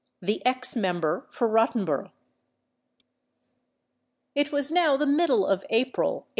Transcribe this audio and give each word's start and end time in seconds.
THE 0.19 0.43
EX 0.47 0.75
MEMBER 0.75 1.27
FOR 1.29 1.47
ROTTENBOROUGH. 1.47 2.11
It 4.33 4.51
was 4.51 4.71
now 4.71 4.97
the 4.97 5.05
middle 5.05 5.45
of 5.45 5.63
April, 5.69 6.11
1843. 6.11 6.29